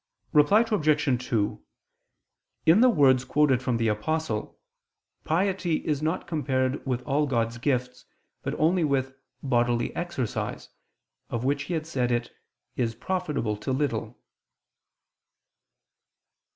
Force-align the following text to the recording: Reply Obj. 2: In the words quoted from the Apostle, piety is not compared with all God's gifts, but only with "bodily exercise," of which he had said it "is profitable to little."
Reply 0.33 0.61
Obj. 0.61 1.27
2: 1.29 1.63
In 2.65 2.81
the 2.81 2.89
words 2.89 3.23
quoted 3.23 3.61
from 3.61 3.77
the 3.77 3.87
Apostle, 3.87 4.57
piety 5.25 5.85
is 5.85 6.01
not 6.01 6.25
compared 6.25 6.83
with 6.87 7.03
all 7.03 7.27
God's 7.27 7.59
gifts, 7.59 8.05
but 8.41 8.55
only 8.55 8.83
with 8.83 9.13
"bodily 9.43 9.95
exercise," 9.95 10.69
of 11.29 11.43
which 11.43 11.65
he 11.65 11.75
had 11.75 11.85
said 11.85 12.11
it 12.11 12.31
"is 12.75 12.95
profitable 12.95 13.55
to 13.57 13.71
little." 13.71 14.19